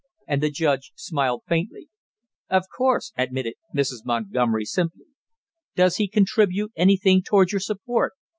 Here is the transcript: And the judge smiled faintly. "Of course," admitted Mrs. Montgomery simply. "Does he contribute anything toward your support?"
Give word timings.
And 0.25 0.41
the 0.41 0.49
judge 0.49 0.93
smiled 0.95 1.43
faintly. 1.47 1.87
"Of 2.49 2.63
course," 2.75 3.13
admitted 3.15 3.53
Mrs. 3.75 4.03
Montgomery 4.03 4.65
simply. 4.65 5.05
"Does 5.75 5.97
he 5.97 6.07
contribute 6.07 6.71
anything 6.75 7.21
toward 7.21 7.51
your 7.51 7.61
support?" 7.61 8.13